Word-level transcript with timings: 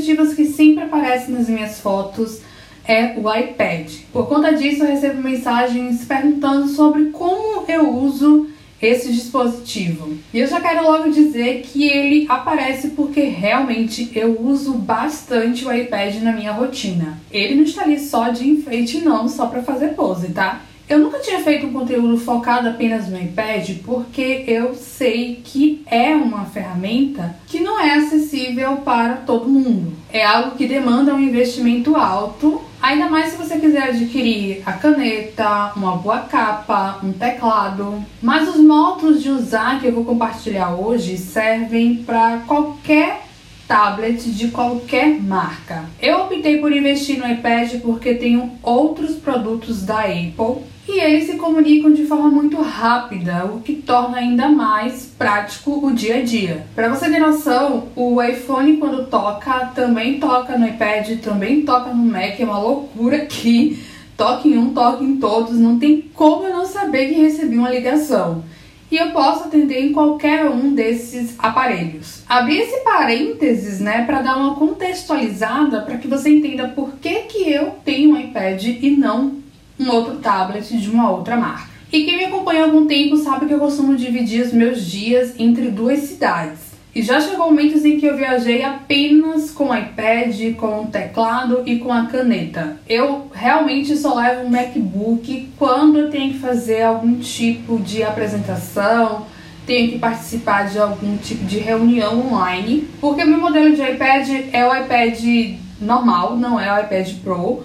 dispositivos 0.00 0.34
que 0.34 0.46
sempre 0.46 0.84
aparecem 0.84 1.34
nas 1.34 1.48
minhas 1.48 1.80
fotos 1.80 2.40
é 2.86 3.14
o 3.16 3.32
iPad. 3.32 3.88
Por 4.12 4.26
conta 4.26 4.52
disso, 4.52 4.82
eu 4.82 4.88
recebo 4.88 5.22
mensagens 5.22 6.04
perguntando 6.04 6.68
sobre 6.68 7.06
como 7.06 7.64
eu 7.68 7.94
uso 7.94 8.48
esse 8.80 9.12
dispositivo. 9.12 10.16
E 10.32 10.38
eu 10.38 10.46
já 10.46 10.58
quero 10.58 10.82
logo 10.82 11.10
dizer 11.10 11.62
que 11.62 11.84
ele 11.86 12.26
aparece 12.28 12.88
porque 12.90 13.20
realmente 13.20 14.10
eu 14.14 14.40
uso 14.40 14.72
bastante 14.72 15.66
o 15.66 15.72
iPad 15.72 16.14
na 16.22 16.32
minha 16.32 16.52
rotina. 16.52 17.20
Ele 17.30 17.56
não 17.56 17.64
está 17.64 17.82
ali 17.82 18.00
só 18.00 18.30
de 18.30 18.48
enfeite 18.48 19.02
não, 19.02 19.28
só 19.28 19.46
para 19.46 19.62
fazer 19.62 19.88
pose, 19.88 20.28
tá? 20.28 20.62
Eu 20.90 20.98
nunca 20.98 21.20
tinha 21.20 21.38
feito 21.38 21.68
um 21.68 21.72
conteúdo 21.72 22.18
focado 22.18 22.68
apenas 22.68 23.08
no 23.08 23.16
iPad 23.16 23.76
porque 23.84 24.42
eu 24.48 24.74
sei 24.74 25.40
que 25.44 25.84
é 25.86 26.16
uma 26.16 26.46
ferramenta 26.46 27.36
que 27.46 27.60
não 27.60 27.78
é 27.78 27.94
acessível 27.94 28.78
para 28.78 29.18
todo 29.18 29.48
mundo. 29.48 29.92
É 30.12 30.26
algo 30.26 30.56
que 30.56 30.66
demanda 30.66 31.14
um 31.14 31.20
investimento 31.20 31.94
alto, 31.94 32.60
ainda 32.82 33.08
mais 33.08 33.30
se 33.30 33.36
você 33.36 33.60
quiser 33.60 33.90
adquirir 33.90 34.64
a 34.66 34.72
caneta, 34.72 35.72
uma 35.76 35.96
boa 35.96 36.22
capa, 36.22 36.98
um 37.04 37.12
teclado. 37.12 38.04
Mas 38.20 38.48
os 38.48 38.60
modos 38.60 39.22
de 39.22 39.30
usar 39.30 39.80
que 39.80 39.86
eu 39.86 39.92
vou 39.92 40.04
compartilhar 40.04 40.70
hoje 40.74 41.16
servem 41.16 42.02
para 42.02 42.38
qualquer 42.48 43.28
tablet 43.68 44.28
de 44.32 44.48
qualquer 44.48 45.22
marca. 45.22 45.84
Eu 46.02 46.22
optei 46.22 46.58
por 46.58 46.72
investir 46.72 47.20
no 47.20 47.30
iPad 47.30 47.80
porque 47.80 48.14
tenho 48.14 48.58
outros 48.64 49.14
produtos 49.14 49.84
da 49.86 50.00
Apple 50.00 50.64
e 50.92 51.00
eles 51.00 51.24
se 51.24 51.36
comunicam 51.36 51.92
de 51.92 52.04
forma 52.04 52.28
muito 52.28 52.60
rápida, 52.60 53.44
o 53.46 53.60
que 53.60 53.74
torna 53.74 54.18
ainda 54.18 54.48
mais 54.48 55.06
prático 55.16 55.86
o 55.86 55.92
dia 55.92 56.16
a 56.16 56.22
dia. 56.22 56.66
Para 56.74 56.88
você 56.88 57.08
ter 57.08 57.20
noção, 57.20 57.88
o 57.94 58.20
iPhone 58.20 58.76
quando 58.78 59.06
toca 59.06 59.66
também 59.74 60.18
toca 60.18 60.58
no 60.58 60.66
iPad, 60.66 61.18
também 61.20 61.62
toca 61.62 61.90
no 61.94 62.04
Mac, 62.04 62.38
é 62.38 62.44
uma 62.44 62.58
loucura 62.58 63.20
que 63.26 63.82
toca 64.16 64.48
em 64.48 64.58
um, 64.58 64.74
toca 64.74 65.04
em 65.04 65.16
todos, 65.16 65.58
não 65.58 65.78
tem 65.78 66.02
como 66.12 66.44
eu 66.44 66.52
não 66.52 66.66
saber 66.66 67.08
que 67.08 67.20
recebi 67.20 67.56
uma 67.56 67.70
ligação 67.70 68.42
e 68.90 68.96
eu 68.96 69.10
posso 69.10 69.44
atender 69.44 69.80
em 69.80 69.92
qualquer 69.92 70.46
um 70.46 70.74
desses 70.74 71.36
aparelhos. 71.38 72.24
Abri 72.28 72.58
esse 72.58 72.80
parênteses, 72.80 73.78
né, 73.78 74.04
para 74.04 74.20
dar 74.20 74.36
uma 74.36 74.56
contextualizada 74.56 75.82
para 75.82 75.96
que 75.96 76.08
você 76.08 76.28
entenda 76.30 76.68
por 76.68 76.94
que, 77.00 77.20
que 77.20 77.50
eu 77.50 77.76
tenho 77.84 78.12
um 78.12 78.20
iPad 78.20 78.64
e 78.64 78.90
não 78.90 79.39
um 79.80 79.90
outro 79.90 80.16
tablet 80.16 80.76
de 80.76 80.90
uma 80.90 81.10
outra 81.10 81.36
marca. 81.36 81.70
E 81.90 82.04
quem 82.04 82.18
me 82.18 82.26
acompanha 82.26 82.60
há 82.60 82.64
algum 82.66 82.86
tempo 82.86 83.16
sabe 83.16 83.46
que 83.46 83.54
eu 83.54 83.58
costumo 83.58 83.96
dividir 83.96 84.44
os 84.44 84.52
meus 84.52 84.84
dias 84.84 85.34
entre 85.38 85.70
duas 85.70 86.00
cidades. 86.00 86.70
E 86.94 87.02
já 87.02 87.20
chegou 87.20 87.46
momentos 87.46 87.84
em 87.84 87.98
que 87.98 88.06
eu 88.06 88.16
viajei 88.16 88.62
apenas 88.62 89.50
com 89.50 89.70
o 89.70 89.74
iPad, 89.74 90.54
com 90.56 90.82
o 90.82 90.86
teclado 90.88 91.62
e 91.64 91.78
com 91.78 91.92
a 91.92 92.06
caneta. 92.06 92.76
Eu 92.88 93.28
realmente 93.32 93.96
só 93.96 94.14
levo 94.14 94.46
um 94.46 94.50
MacBook 94.50 95.50
quando 95.56 95.98
eu 95.98 96.10
tenho 96.10 96.32
que 96.32 96.38
fazer 96.40 96.82
algum 96.82 97.18
tipo 97.20 97.78
de 97.78 98.02
apresentação, 98.02 99.26
tenho 99.64 99.92
que 99.92 99.98
participar 100.00 100.68
de 100.68 100.78
algum 100.78 101.16
tipo 101.16 101.44
de 101.44 101.58
reunião 101.58 102.26
online, 102.26 102.88
porque 103.00 103.24
meu 103.24 103.38
modelo 103.38 103.74
de 103.74 103.82
iPad 103.82 104.28
é 104.52 104.66
o 104.66 104.74
iPad 104.74 105.56
normal, 105.80 106.36
não 106.36 106.58
é 106.58 106.72
o 106.72 106.84
iPad 106.84 107.08
Pro. 107.22 107.64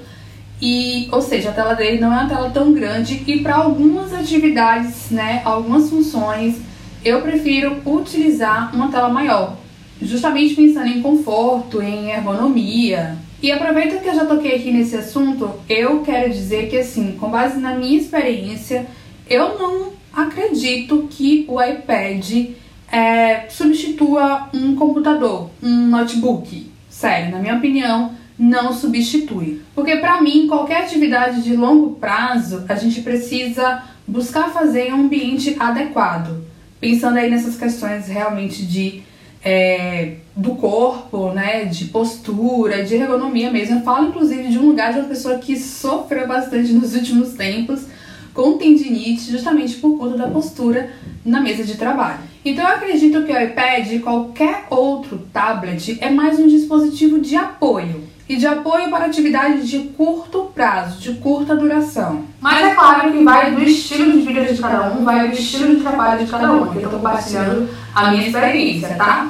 E, 0.62 1.08
ou 1.12 1.22
seja, 1.22 1.50
a 1.50 1.54
tela 1.54 1.74
dele 1.74 2.00
não 2.00 2.14
é 2.14 2.22
uma 2.22 2.30
tela 2.30 2.50
tão 2.50 2.74
grande 2.74 3.24
e 3.28 3.40
para 3.42 3.56
algumas 3.56 4.14
atividades, 4.14 5.12
né, 5.12 5.42
algumas 5.44 5.90
funções 5.90 6.56
eu 7.04 7.22
prefiro 7.22 7.82
utilizar 7.86 8.74
uma 8.74 8.90
tela 8.90 9.10
maior, 9.10 9.58
justamente 10.02 10.56
pensando 10.56 10.88
em 10.88 11.02
conforto, 11.02 11.82
em 11.82 12.10
ergonomia. 12.10 13.16
E 13.44 13.52
aproveita 13.52 13.98
que 13.98 14.08
eu 14.10 14.16
já 14.16 14.26
toquei 14.26 14.56
aqui 14.56 14.72
nesse 14.72 14.96
assunto, 14.96 15.52
eu 15.70 16.02
quero 16.02 16.32
dizer 16.32 16.68
que 16.68 16.78
assim, 16.78 17.16
com 17.20 17.30
base 17.30 17.60
na 17.60 17.76
minha 17.76 18.00
experiência, 18.00 18.88
eu 19.30 19.60
não 19.60 19.92
acredito 20.12 21.08
que 21.12 21.46
o 21.48 21.62
iPad 21.62 22.48
é, 22.92 23.48
substitua 23.50 24.50
um 24.54 24.76
computador, 24.76 25.50
um 25.62 25.88
notebook. 25.88 26.72
Sério, 26.90 27.32
na 27.32 27.40
minha 27.40 27.58
opinião, 27.58 28.14
não 28.38 28.74
substitui. 28.74 29.62
Porque 29.74 29.98
para 29.98 30.22
mim, 30.22 30.48
qualquer 30.48 30.84
atividade 30.84 31.42
de 31.42 31.56
longo 31.56 31.96
prazo, 31.96 32.66
a 32.68 32.76
gente 32.76 33.02
precisa 33.02 33.84
buscar 34.08 34.50
fazer 34.50 34.90
em 34.90 34.94
um 34.94 35.06
ambiente 35.06 35.56
adequado 35.60 36.46
pensando 36.86 37.18
aí 37.18 37.30
nessas 37.32 37.58
questões 37.58 38.08
realmente 38.08 38.64
de 38.64 39.02
é, 39.44 40.16
do 40.36 40.56
corpo, 40.56 41.32
né, 41.32 41.66
de 41.66 41.86
postura, 41.86 42.84
de 42.84 42.96
ergonomia 42.96 43.52
mesmo. 43.52 43.78
Eu 43.78 43.82
falo 43.84 44.10
inclusive 44.10 44.50
de 44.50 44.58
um 44.58 44.68
lugar 44.68 44.94
de 44.94 45.00
uma 45.00 45.08
pessoa 45.08 45.38
que 45.38 45.58
sofreu 45.58 46.28
bastante 46.28 46.74
nos 46.74 46.96
últimos 46.96 47.34
tempos 47.34 47.86
com 48.34 48.58
tendinite, 48.58 49.32
justamente 49.32 49.78
por 49.78 49.98
conta 49.98 50.18
da 50.18 50.28
postura 50.28 50.92
na 51.24 51.40
mesa 51.42 51.64
de 51.64 51.76
trabalho. 51.76 52.20
Então 52.44 52.68
eu 52.68 52.76
acredito 52.76 53.24
que 53.24 53.32
o 53.32 53.42
iPad 53.42 53.92
e 53.92 54.00
qualquer 54.00 54.66
outro 54.70 55.26
tablet 55.32 55.98
é 56.02 56.10
mais 56.10 56.38
um 56.38 56.48
dispositivo 56.48 57.20
de 57.20 57.36
apoio 57.36 58.04
e 58.28 58.36
de 58.38 58.48
apoio 58.48 58.90
para 58.90 59.06
atividades 59.06 59.68
de 59.70 59.80
curto 59.96 60.52
prazo, 60.54 61.00
de 61.00 61.14
curta 61.16 61.56
duração. 61.56 62.26
Mas 62.42 62.66
é 62.66 62.74
claro 62.74 63.12
que 63.12 63.24
vai 63.24 63.52
do 63.52 63.62
estilo 63.62 64.14
de 64.14 64.22
vida 64.22 64.46
de 64.46 64.60
cada 64.60 64.92
um, 64.92 65.04
vai 65.04 65.28
do 65.28 65.34
estilo 65.34 65.76
de 65.76 65.82
trabalho 65.82 66.26
de 66.26 66.32
cada 66.32 66.52
um. 66.52 66.66
Eu 66.66 66.76
estou 66.76 66.92
compartilhando 66.92 67.70
a 67.94 68.10
minha 68.10 68.28
experiência, 68.28 68.96
tá? 68.96 69.30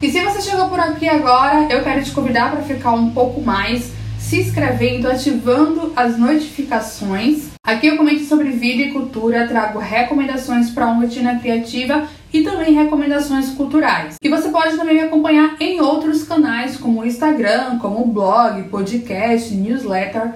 E 0.00 0.10
se 0.10 0.20
você 0.20 0.40
chegou 0.40 0.68
por 0.68 0.78
aqui 0.78 1.08
agora, 1.08 1.66
eu 1.68 1.82
quero 1.82 2.04
te 2.04 2.12
convidar 2.12 2.52
para 2.52 2.62
ficar 2.62 2.92
um 2.92 3.10
pouco 3.10 3.40
mais 3.40 3.95
se 4.26 4.40
inscrevendo, 4.40 5.08
ativando 5.08 5.92
as 5.94 6.18
notificações. 6.18 7.50
Aqui 7.62 7.86
eu 7.86 7.96
comento 7.96 8.24
sobre 8.24 8.50
vida 8.50 8.82
e 8.82 8.92
cultura, 8.92 9.46
trago 9.46 9.78
recomendações 9.78 10.68
para 10.70 10.86
uma 10.86 11.02
rotina 11.02 11.38
criativa 11.38 12.08
e 12.32 12.42
também 12.42 12.74
recomendações 12.74 13.50
culturais. 13.50 14.16
E 14.20 14.28
você 14.28 14.48
pode 14.48 14.76
também 14.76 14.96
me 14.96 15.02
acompanhar 15.02 15.56
em 15.60 15.80
outros 15.80 16.24
canais, 16.24 16.76
como 16.76 17.02
o 17.02 17.06
Instagram, 17.06 17.78
como 17.78 18.02
o 18.02 18.06
blog, 18.08 18.64
podcast, 18.64 19.54
newsletter. 19.54 20.32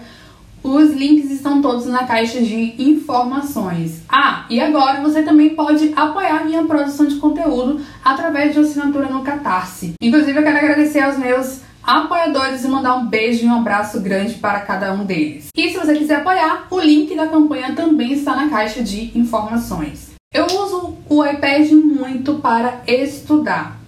Os 0.63 0.93
links 0.93 1.29
estão 1.29 1.61
todos 1.61 1.87
na 1.87 2.07
caixa 2.07 2.41
de 2.41 2.75
informações. 2.79 4.03
Ah, 4.09 4.45
e 4.49 4.61
agora 4.61 5.01
você 5.01 5.23
também 5.23 5.57
pode 5.57 5.93
apoiar 5.97 6.45
minha 6.45 6.63
produção 6.63 7.07
de 7.07 7.17
conteúdo 7.17 7.81
através 8.05 8.53
de 8.53 8.61
assinatura 8.61 9.09
no 9.09 9.23
Catarse. 9.23 9.95
Inclusive, 10.01 10.39
eu 10.39 10.45
quero 10.45 10.59
agradecer 10.59 11.01
aos 11.01 11.19
meus 11.19 11.70
apoiadores 11.83 12.65
e 12.65 12.69
mandar 12.69 12.97
um 12.97 13.07
beijo 13.07 13.45
e 13.45 13.49
um 13.49 13.57
abraço 13.57 14.01
grande 14.01 14.35
para 14.35 14.61
cada 14.61 14.93
um 14.93 15.05
deles. 15.05 15.49
E 15.57 15.71
se 15.71 15.79
você 15.79 15.95
quiser 15.95 16.17
apoiar, 16.17 16.67
o 16.71 16.81
link 16.81 17.15
da 17.15 17.27
campanha 17.27 17.75
também 17.75 18.13
está 18.13 18.37
na 18.37 18.49
caixa 18.49 18.83
de 18.83 19.17
informações. 19.19 20.11
Eu 20.33 20.47
uso 20.47 20.97
o 21.09 21.25
iPad 21.25 21.71
muito 21.73 22.35
para 22.35 22.83
estudar. 22.87 23.81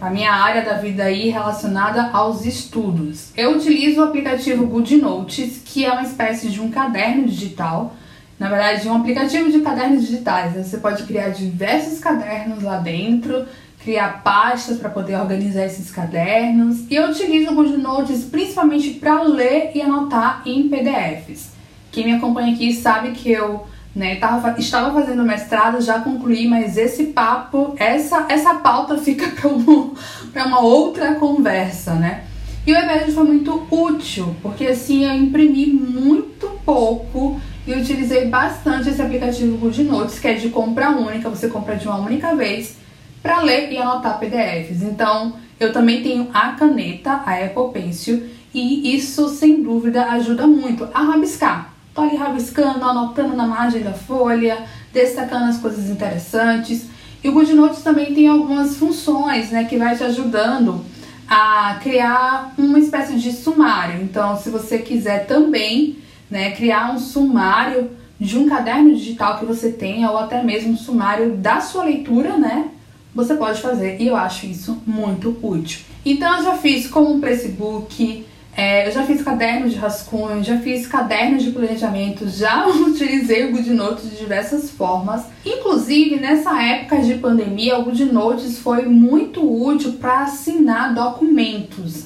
A 0.00 0.10
minha 0.10 0.32
área 0.32 0.62
da 0.62 0.74
vida 0.74 1.04
aí 1.04 1.28
relacionada 1.28 2.10
aos 2.12 2.44
estudos. 2.44 3.30
Eu 3.36 3.56
utilizo 3.56 4.00
o 4.00 4.04
aplicativo 4.04 4.66
GoodNotes, 4.66 5.62
que 5.64 5.84
é 5.84 5.92
uma 5.92 6.02
espécie 6.02 6.50
de 6.50 6.60
um 6.60 6.70
caderno 6.70 7.26
digital. 7.26 7.94
Na 8.38 8.48
verdade, 8.48 8.88
um 8.88 8.96
aplicativo 8.96 9.50
de 9.50 9.60
cadernos 9.60 10.06
digitais. 10.06 10.54
Você 10.54 10.78
pode 10.78 11.04
criar 11.04 11.28
diversos 11.28 12.00
cadernos 12.00 12.62
lá 12.62 12.78
dentro 12.78 13.46
criar 13.84 14.22
pastas 14.24 14.78
para 14.78 14.88
poder 14.88 15.16
organizar 15.16 15.66
esses 15.66 15.90
cadernos. 15.90 16.90
E 16.90 16.96
eu 16.96 17.10
utilizo 17.10 17.52
o 17.52 17.54
GoodNotes 17.54 18.24
principalmente 18.24 18.90
para 18.94 19.22
ler 19.22 19.72
e 19.74 19.82
anotar 19.82 20.42
em 20.46 20.68
PDFs. 20.68 21.50
Quem 21.92 22.06
me 22.06 22.12
acompanha 22.14 22.54
aqui 22.54 22.72
sabe 22.72 23.10
que 23.10 23.30
eu 23.30 23.66
né, 23.94 24.16
tava, 24.16 24.58
estava 24.58 24.92
fazendo 24.98 25.22
mestrado, 25.22 25.80
já 25.82 26.00
concluí, 26.00 26.48
mas 26.48 26.78
esse 26.78 27.04
papo, 27.04 27.74
essa, 27.76 28.24
essa 28.28 28.54
pauta 28.54 28.96
fica 28.98 29.28
para 29.28 30.46
uma 30.46 30.60
outra 30.60 31.14
conversa, 31.16 31.94
né? 31.94 32.24
E 32.66 32.72
o 32.72 32.78
iPad 32.78 33.10
foi 33.10 33.24
muito 33.24 33.66
útil, 33.70 34.34
porque 34.40 34.66
assim 34.66 35.04
eu 35.04 35.14
imprimi 35.14 35.66
muito 35.66 36.58
pouco 36.64 37.38
e 37.66 37.74
utilizei 37.74 38.26
bastante 38.28 38.88
esse 38.88 39.02
aplicativo 39.02 39.58
GoodNotes, 39.58 40.18
que 40.18 40.26
é 40.26 40.32
de 40.32 40.48
compra 40.48 40.88
única, 40.88 41.28
você 41.28 41.48
compra 41.48 41.76
de 41.76 41.86
uma 41.86 41.98
única 41.98 42.34
vez 42.34 42.82
para 43.24 43.40
ler 43.40 43.72
e 43.72 43.78
anotar 43.78 44.18
PDFs. 44.18 44.82
Então, 44.82 45.32
eu 45.58 45.72
também 45.72 46.02
tenho 46.02 46.28
a 46.34 46.50
caneta, 46.50 47.22
a 47.24 47.42
Apple 47.42 47.72
Pencil, 47.72 48.22
e 48.52 48.94
isso 48.94 49.30
sem 49.30 49.62
dúvida 49.62 50.04
ajuda 50.10 50.46
muito 50.46 50.86
a 50.92 51.02
rabiscar. 51.02 51.72
Tô 51.94 52.02
ali 52.02 52.16
rabiscando, 52.16 52.84
anotando 52.84 53.34
na 53.34 53.46
margem 53.46 53.82
da 53.82 53.94
folha, 53.94 54.58
destacando 54.92 55.44
as 55.44 55.58
coisas 55.58 55.88
interessantes. 55.88 56.86
E 57.22 57.28
o 57.30 57.32
GoodNotes 57.32 57.82
também 57.82 58.12
tem 58.14 58.28
algumas 58.28 58.76
funções, 58.76 59.50
né, 59.50 59.64
que 59.64 59.78
vai 59.78 59.96
te 59.96 60.04
ajudando 60.04 60.84
a 61.26 61.78
criar 61.82 62.52
uma 62.58 62.78
espécie 62.78 63.14
de 63.14 63.32
sumário. 63.32 64.02
Então, 64.02 64.36
se 64.36 64.50
você 64.50 64.80
quiser 64.80 65.26
também, 65.26 65.96
né, 66.30 66.50
criar 66.50 66.92
um 66.92 66.98
sumário 66.98 67.90
de 68.20 68.38
um 68.38 68.46
caderno 68.46 68.94
digital 68.94 69.38
que 69.38 69.46
você 69.46 69.72
tenha 69.72 70.10
ou 70.10 70.18
até 70.18 70.42
mesmo 70.42 70.74
um 70.74 70.76
sumário 70.76 71.36
da 71.36 71.62
sua 71.62 71.84
leitura, 71.84 72.36
né? 72.36 72.68
Você 73.14 73.34
pode 73.34 73.60
fazer 73.60 74.00
e 74.00 74.08
eu 74.08 74.16
acho 74.16 74.46
isso 74.46 74.82
muito 74.86 75.36
útil. 75.42 75.80
Então 76.04 76.36
eu 76.38 76.44
já 76.44 76.56
fiz 76.56 76.88
como 76.88 77.14
um 77.14 77.20
Placebook, 77.20 78.26
é, 78.56 78.86
eu 78.86 78.92
já 78.92 79.02
fiz 79.02 79.22
cadernos 79.22 79.72
de 79.72 79.78
rascunho, 79.78 80.42
já 80.42 80.58
fiz 80.58 80.86
cadernos 80.86 81.42
de 81.42 81.50
planejamento, 81.50 82.28
já 82.28 82.66
utilizei 82.70 83.46
o 83.46 83.52
GoodNotes 83.52 84.10
de 84.10 84.16
diversas 84.16 84.70
formas. 84.70 85.24
Inclusive, 85.44 86.20
nessa 86.20 86.60
época 86.62 87.00
de 87.02 87.14
pandemia, 87.14 87.78
o 87.78 87.84
GoodNotes 87.84 88.58
foi 88.58 88.84
muito 88.86 89.42
útil 89.42 89.94
para 89.94 90.22
assinar 90.22 90.94
documentos. 90.94 92.04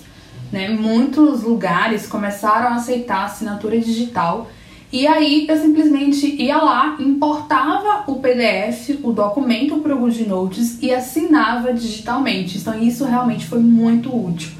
Né? 0.50 0.68
Muitos 0.70 1.42
lugares 1.42 2.06
começaram 2.06 2.68
a 2.68 2.76
aceitar 2.76 3.26
assinatura 3.26 3.78
digital 3.78 4.48
e 4.92 5.06
aí 5.06 5.46
eu 5.48 5.56
simplesmente 5.56 6.26
ia 6.40 6.58
lá, 6.58 6.96
importava 6.98 8.04
o 8.10 8.16
PDF, 8.16 8.98
o 9.02 9.12
documento 9.12 9.76
para 9.78 9.94
o 9.94 9.98
GoodNotes 9.98 10.82
e 10.82 10.92
assinava 10.92 11.72
digitalmente. 11.72 12.58
Então 12.58 12.78
isso 12.78 13.04
realmente 13.04 13.46
foi 13.46 13.58
muito 13.58 14.08
útil 14.14 14.58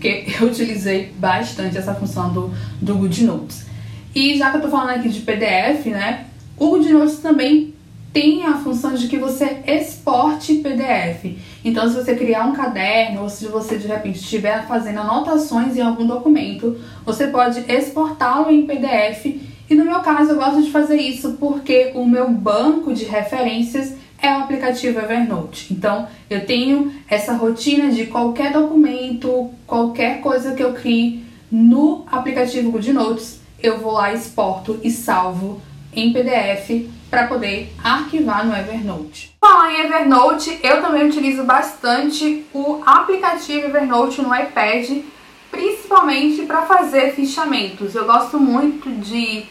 porque 0.00 0.24
eu 0.40 0.48
utilizei 0.48 1.12
bastante 1.18 1.76
essa 1.76 1.94
função 1.94 2.32
do, 2.32 2.50
do 2.80 2.96
GoodNotes. 2.96 3.66
E 4.14 4.36
já 4.36 4.50
que 4.50 4.56
eu 4.56 4.62
tô 4.62 4.68
falando 4.68 4.98
aqui 4.98 5.10
de 5.10 5.20
PDF, 5.20 5.86
né, 5.86 6.24
o 6.56 6.70
GoodNotes 6.70 7.18
também 7.18 7.74
tem 8.12 8.44
a 8.44 8.54
função 8.54 8.94
de 8.94 9.06
que 9.06 9.18
você 9.18 9.58
exporte 9.64 10.54
PDF. 10.56 11.36
Então, 11.64 11.88
se 11.88 11.94
você 11.94 12.16
criar 12.16 12.44
um 12.46 12.52
caderno 12.52 13.22
ou 13.22 13.28
se 13.28 13.46
você 13.46 13.78
de 13.78 13.86
repente 13.86 14.18
estiver 14.18 14.66
fazendo 14.66 14.98
anotações 14.98 15.76
em 15.76 15.80
algum 15.80 16.04
documento, 16.04 16.80
você 17.04 17.28
pode 17.28 17.60
exportá-lo 17.72 18.50
em 18.50 18.66
PDF. 18.66 19.49
E 19.70 19.74
no 19.76 19.84
meu 19.84 20.00
caso, 20.00 20.32
eu 20.32 20.36
gosto 20.36 20.62
de 20.62 20.70
fazer 20.72 20.96
isso 20.96 21.36
porque 21.38 21.92
o 21.94 22.04
meu 22.04 22.28
banco 22.28 22.92
de 22.92 23.04
referências 23.04 23.94
é 24.20 24.36
o 24.36 24.40
aplicativo 24.40 24.98
Evernote. 24.98 25.72
Então, 25.72 26.08
eu 26.28 26.44
tenho 26.44 26.92
essa 27.08 27.34
rotina 27.34 27.88
de 27.92 28.06
qualquer 28.06 28.52
documento, 28.52 29.48
qualquer 29.68 30.20
coisa 30.20 30.56
que 30.56 30.64
eu 30.64 30.72
crie 30.72 31.24
no 31.48 32.04
aplicativo 32.10 32.72
GoodNotes, 32.72 33.40
eu 33.62 33.78
vou 33.78 33.92
lá, 33.92 34.12
exporto 34.12 34.80
e 34.82 34.90
salvo 34.90 35.62
em 35.94 36.12
PDF 36.12 36.88
para 37.08 37.28
poder 37.28 37.72
arquivar 37.82 38.44
no 38.44 38.56
Evernote. 38.56 39.36
Falar 39.40 39.72
em 39.72 39.82
Evernote, 39.82 40.58
eu 40.64 40.82
também 40.82 41.06
utilizo 41.06 41.44
bastante 41.44 42.44
o 42.52 42.82
aplicativo 42.84 43.66
Evernote 43.66 44.20
no 44.20 44.34
iPad, 44.34 45.04
principalmente 45.48 46.42
para 46.42 46.62
fazer 46.62 47.12
fichamentos. 47.12 47.94
Eu 47.94 48.04
gosto 48.04 48.36
muito 48.36 48.90
de 48.90 49.44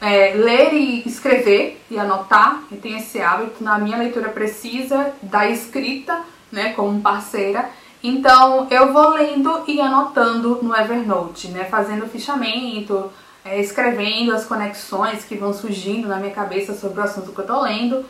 é, 0.00 0.34
ler 0.34 0.74
e 0.74 1.02
escrever 1.06 1.82
e 1.90 1.98
anotar, 1.98 2.62
eu 2.70 2.78
tenho 2.78 2.98
esse 2.98 3.20
hábito, 3.20 3.62
na 3.62 3.78
minha 3.78 3.96
leitura 3.96 4.28
precisa 4.28 5.12
da 5.22 5.48
escrita, 5.48 6.22
né, 6.52 6.72
como 6.74 7.00
parceira, 7.00 7.68
então 8.02 8.66
eu 8.70 8.92
vou 8.92 9.10
lendo 9.10 9.64
e 9.66 9.80
anotando 9.80 10.60
no 10.62 10.76
Evernote, 10.76 11.48
né, 11.48 11.64
fazendo 11.64 12.06
fichamento, 12.08 13.10
é, 13.44 13.60
escrevendo 13.60 14.32
as 14.32 14.44
conexões 14.44 15.24
que 15.24 15.36
vão 15.36 15.52
surgindo 15.52 16.08
na 16.08 16.16
minha 16.16 16.32
cabeça 16.32 16.74
sobre 16.74 17.00
o 17.00 17.02
assunto 17.02 17.32
que 17.32 17.38
eu 17.38 17.46
tô 17.46 17.60
lendo, 17.62 18.04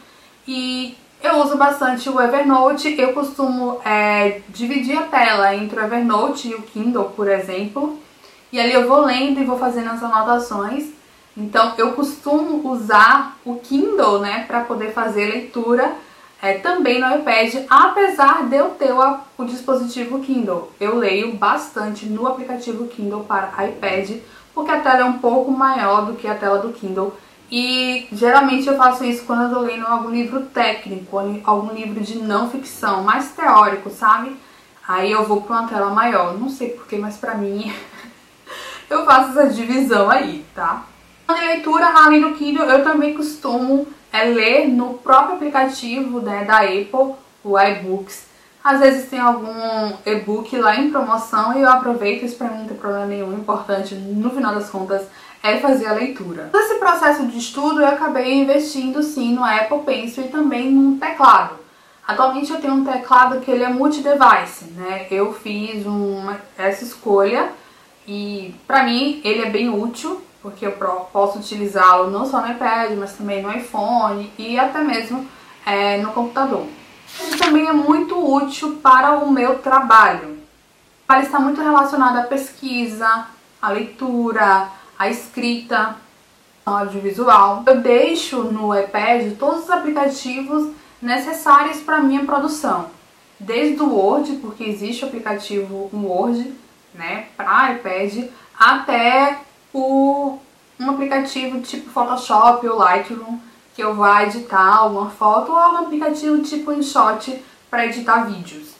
e 0.46 0.96
eu 1.22 1.38
uso 1.38 1.56
bastante 1.56 2.08
o 2.10 2.20
Evernote, 2.20 2.94
eu 2.98 3.12
costumo 3.12 3.80
é, 3.84 4.42
dividir 4.48 4.98
a 4.98 5.02
tela 5.02 5.54
entre 5.54 5.78
o 5.78 5.82
Evernote 5.82 6.48
e 6.48 6.54
o 6.54 6.62
Kindle, 6.62 7.12
por 7.16 7.28
exemplo, 7.28 7.98
e 8.52 8.60
ali 8.60 8.72
eu 8.72 8.86
vou 8.86 9.04
lendo 9.04 9.40
e 9.40 9.44
vou 9.44 9.58
fazendo 9.58 9.90
as 9.90 10.02
anotações, 10.02 10.90
então 11.36 11.74
eu 11.76 11.92
costumo 11.92 12.66
usar 12.70 13.36
o 13.44 13.56
Kindle, 13.56 14.20
né, 14.20 14.44
para 14.46 14.62
poder 14.62 14.92
fazer 14.92 15.26
leitura 15.26 15.94
é, 16.40 16.54
também 16.54 17.00
no 17.00 17.14
iPad, 17.16 17.66
apesar 17.68 18.48
de 18.48 18.56
eu 18.56 18.70
ter 18.70 18.92
o, 18.92 19.18
o, 19.38 19.44
dispositivo 19.44 20.20
Kindle. 20.20 20.70
Eu 20.80 20.96
leio 20.96 21.34
bastante 21.34 22.06
no 22.06 22.26
aplicativo 22.26 22.86
Kindle 22.86 23.24
para 23.24 23.66
iPad, 23.66 24.18
porque 24.54 24.70
a 24.70 24.80
tela 24.80 25.00
é 25.00 25.04
um 25.04 25.18
pouco 25.18 25.50
maior 25.50 26.06
do 26.06 26.14
que 26.14 26.26
a 26.26 26.34
tela 26.34 26.58
do 26.58 26.72
Kindle. 26.72 27.14
E 27.50 28.08
geralmente 28.12 28.66
eu 28.66 28.76
faço 28.76 29.04
isso 29.04 29.24
quando 29.24 29.44
eu 29.44 29.50
tô 29.50 29.60
lendo 29.60 29.86
algum 29.86 30.10
livro 30.10 30.42
técnico, 30.46 31.18
algum 31.44 31.72
livro 31.72 32.00
de 32.00 32.18
não 32.18 32.50
ficção, 32.50 33.02
mais 33.02 33.30
teórico, 33.30 33.88
sabe? 33.90 34.36
Aí 34.86 35.12
eu 35.12 35.24
vou 35.24 35.42
para 35.42 35.60
uma 35.60 35.68
tela 35.68 35.90
maior. 35.90 36.38
Não 36.38 36.48
sei 36.48 36.70
porquê, 36.70 36.96
mas 36.96 37.16
pra 37.16 37.34
mim 37.34 37.72
eu 38.90 39.04
faço 39.04 39.38
essa 39.38 39.48
divisão 39.48 40.10
aí, 40.10 40.44
tá? 40.54 40.84
De 41.28 41.44
leitura, 41.44 41.86
além 41.86 42.20
do 42.20 42.32
Kindle, 42.34 42.64
eu 42.66 42.84
também 42.84 43.14
costumo 43.14 43.86
é, 44.12 44.24
ler 44.24 44.68
no 44.68 44.94
próprio 44.94 45.34
aplicativo 45.34 46.20
né, 46.20 46.44
da 46.44 46.60
Apple, 46.60 47.14
o 47.42 47.58
iBooks. 47.58 48.26
Às 48.62 48.80
vezes 48.80 49.08
tem 49.08 49.20
algum 49.20 49.92
e-book 50.04 50.56
lá 50.56 50.76
em 50.76 50.90
promoção 50.90 51.56
e 51.56 51.62
eu 51.62 51.68
aproveito, 51.68 52.24
isso 52.24 52.36
pra 52.36 52.48
mim 52.48 52.58
não 52.60 52.66
tem 52.66 52.76
problema 52.76 53.06
nenhum. 53.06 53.32
Importante, 53.32 53.94
no 53.94 54.30
final 54.30 54.54
das 54.54 54.68
contas, 54.68 55.02
é 55.42 55.58
fazer 55.58 55.86
a 55.86 55.92
leitura. 55.92 56.50
Nesse 56.52 56.74
processo 56.74 57.26
de 57.26 57.38
estudo, 57.38 57.80
eu 57.80 57.86
acabei 57.86 58.34
investindo 58.34 59.02
sim 59.02 59.34
no 59.34 59.44
Apple 59.44 59.80
Pencil 59.84 60.24
e 60.24 60.28
também 60.28 60.70
num 60.70 60.98
teclado. 60.98 61.54
Atualmente 62.06 62.52
eu 62.52 62.60
tenho 62.60 62.74
um 62.74 62.84
teclado 62.84 63.40
que 63.40 63.50
ele 63.50 63.62
é 63.64 63.68
multi-device, 63.68 64.64
né? 64.76 65.06
Eu 65.10 65.32
fiz 65.32 65.84
uma, 65.86 66.40
essa 66.56 66.84
escolha 66.84 67.50
e 68.06 68.54
pra 68.66 68.82
mim 68.84 69.20
ele 69.24 69.42
é 69.42 69.50
bem 69.50 69.68
útil 69.68 70.20
porque 70.46 70.64
eu 70.64 70.72
posso 71.12 71.40
utilizá-lo 71.40 72.08
não 72.08 72.24
só 72.24 72.40
no 72.40 72.52
iPad, 72.52 72.92
mas 72.96 73.14
também 73.14 73.42
no 73.42 73.52
iPhone 73.52 74.32
e 74.38 74.56
até 74.56 74.80
mesmo 74.80 75.26
é, 75.66 75.98
no 75.98 76.12
computador. 76.12 76.64
Ele 77.20 77.36
também 77.36 77.66
é 77.66 77.72
muito 77.72 78.16
útil 78.16 78.76
para 78.76 79.14
o 79.14 79.28
meu 79.28 79.58
trabalho. 79.58 80.38
Ele 81.10 81.22
está 81.22 81.40
muito 81.40 81.60
relacionado 81.60 82.18
à 82.18 82.22
pesquisa, 82.22 83.26
à 83.60 83.70
leitura, 83.70 84.68
à 84.96 85.08
escrita, 85.08 85.96
ao 86.64 86.76
audiovisual. 86.76 87.64
Eu 87.66 87.80
deixo 87.80 88.44
no 88.44 88.72
iPad 88.72 89.36
todos 89.36 89.64
os 89.64 89.70
aplicativos 89.70 90.72
necessários 91.02 91.78
para 91.78 91.98
minha 91.98 92.24
produção. 92.24 92.86
Desde 93.40 93.82
o 93.82 93.92
Word, 93.92 94.36
porque 94.36 94.62
existe 94.62 95.04
o 95.04 95.08
aplicativo 95.08 95.90
Word, 95.92 96.54
né, 96.94 97.26
para 97.36 97.72
iPad, 97.72 98.28
até 98.56 99.40
o, 99.76 100.38
um 100.80 100.90
aplicativo 100.90 101.60
tipo 101.60 101.90
Photoshop 101.90 102.66
ou 102.66 102.78
Lightroom 102.78 103.38
que 103.74 103.82
eu 103.82 103.94
vá 103.94 104.22
editar 104.22 104.78
alguma 104.78 105.10
foto 105.10 105.52
ou 105.52 105.58
um 105.58 105.76
aplicativo 105.76 106.42
tipo 106.42 106.72
InShot 106.72 107.44
para 107.70 107.84
editar 107.84 108.24
vídeos. 108.24 108.70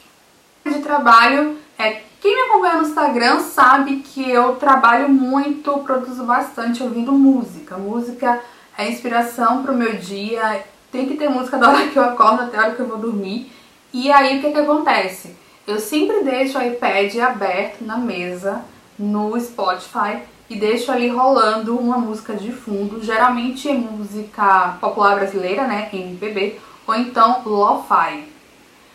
De 0.65 0.79
trabalho, 0.79 1.59
é, 1.79 2.01
quem 2.19 2.35
me 2.35 2.43
acompanha 2.49 2.77
no 2.77 2.89
Instagram 2.89 3.41
sabe 3.41 3.97
que 3.97 4.29
eu 4.29 4.57
trabalho 4.57 5.11
muito, 5.11 5.71
produzo 5.81 6.25
bastante 6.25 6.83
ouvindo 6.83 7.13
música. 7.13 7.77
Música 7.77 8.41
é 8.77 8.91
inspiração 8.91 9.63
para 9.63 9.73
o 9.73 9.77
meu 9.77 9.97
dia, 9.97 10.65
tem 10.91 11.07
que 11.07 11.17
ter 11.17 11.29
música 11.29 11.59
da 11.59 11.69
hora 11.69 11.89
que 11.89 11.99
eu 11.99 12.05
acordo 12.05 12.45
até 12.45 12.57
a 12.57 12.63
hora 12.63 12.75
que 12.75 12.81
eu 12.81 12.89
vou 12.89 12.99
dormir. 12.99 13.53
E 13.93 14.11
aí 14.11 14.39
o 14.39 14.41
que, 14.41 14.51
que 14.51 14.59
acontece? 14.59 15.37
Eu 15.67 15.79
sempre 15.79 16.25
deixo 16.25 16.59
o 16.59 16.63
iPad 16.63 17.15
aberto 17.19 17.85
na 17.85 17.99
mesa 17.99 18.65
no 18.99 19.39
Spotify 19.39 20.23
e 20.49 20.57
deixo 20.57 20.93
ali 20.93 21.09
rolando 21.09 21.77
uma 21.77 21.99
música 21.99 22.35
de 22.35 22.53
fundo, 22.53 23.03
geralmente 23.03 23.69
é 23.69 23.75
música 23.75 24.77
popular 24.81 25.17
brasileira, 25.17 25.67
né, 25.67 25.89
MPB, 25.93 26.59
ou 26.87 26.95
então 26.95 27.43
lo-fi. 27.45 28.25